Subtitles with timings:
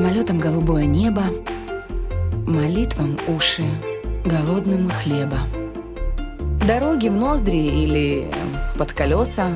[0.00, 1.24] Самолетом голубое небо,
[2.46, 3.66] молитвам уши,
[4.24, 5.40] голодным хлеба.
[6.66, 8.30] Дороги в ноздри или
[8.78, 9.50] под колеса,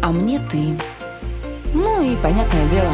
[0.00, 0.78] а мне ты.
[1.74, 2.92] Ну и, понятное дело,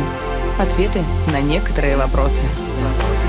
[0.58, 2.44] ответы на некоторые вопросы.
[2.44, 3.19] Мира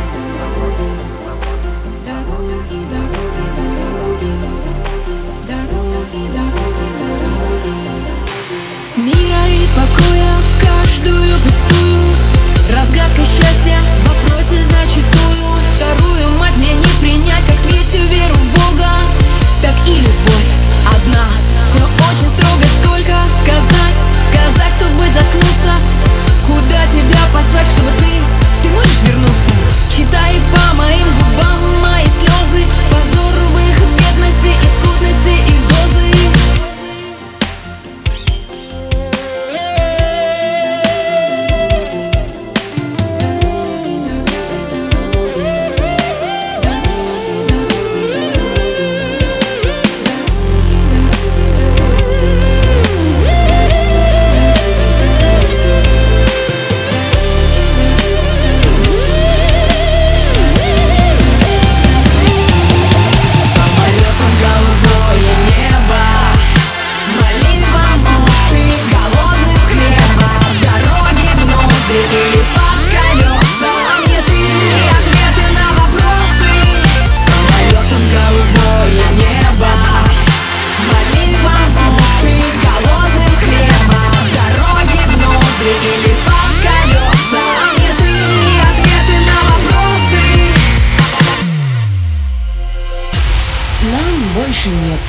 [94.61, 94.99] больше нет.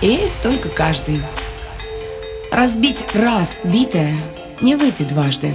[0.00, 1.20] Есть только каждый.
[2.50, 4.14] Разбить раз битое
[4.60, 5.52] не выйдет дважды.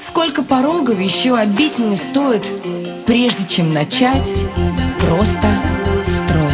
[0.00, 2.48] Сколько порогов еще обить мне стоит,
[3.06, 4.32] прежде чем начать
[5.00, 5.48] просто
[6.08, 6.49] строить.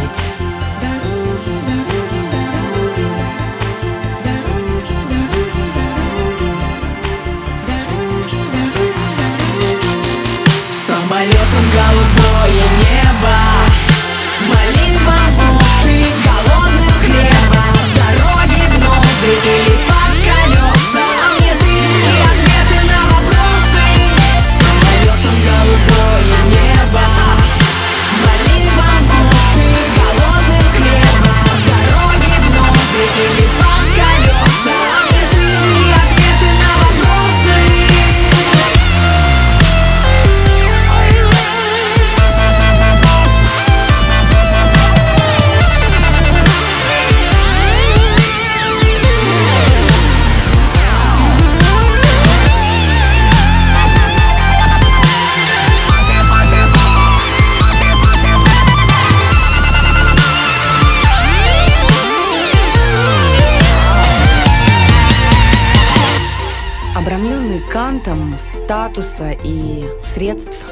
[67.07, 70.65] Обрамленный кантом статуса и средств,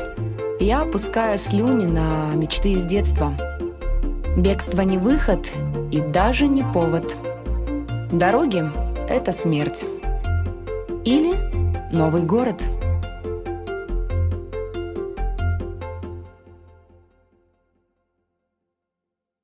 [0.60, 3.32] я опускаю слюни на мечты из детства.
[4.36, 5.50] Бегство не выход
[5.94, 7.16] и даже не повод.
[8.12, 8.66] Дороги—
[9.08, 9.86] это смерть.
[11.06, 11.36] Или
[11.94, 12.66] новый город—